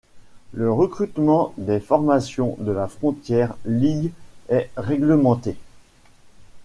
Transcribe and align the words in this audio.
Le 0.53 0.71
recrutement 0.71 1.53
des 1.59 1.79
formations 1.79 2.55
de 2.59 2.71
la 2.71 2.87
Frontier 2.87 3.49
League 3.65 4.09
est 4.49 4.71
règlementé. 4.75 5.55